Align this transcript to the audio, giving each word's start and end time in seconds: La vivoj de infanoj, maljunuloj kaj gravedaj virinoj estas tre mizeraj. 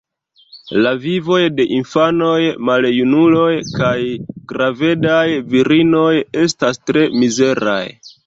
La 0.85 0.91
vivoj 1.01 1.41
de 1.57 1.65
infanoj, 1.79 2.39
maljunuloj 2.69 3.51
kaj 3.75 3.93
gravedaj 4.53 5.27
virinoj 5.53 6.15
estas 6.45 6.81
tre 6.89 7.07
mizeraj. 7.25 7.83